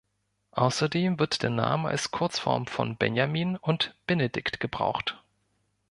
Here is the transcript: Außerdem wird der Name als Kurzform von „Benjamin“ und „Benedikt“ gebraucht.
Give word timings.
Außerdem 0.55 1.19
wird 1.19 1.43
der 1.43 1.51
Name 1.51 1.89
als 1.89 2.09
Kurzform 2.09 2.65
von 2.65 2.97
„Benjamin“ 2.97 3.55
und 3.57 3.95
„Benedikt“ 4.07 4.59
gebraucht. 4.59 5.23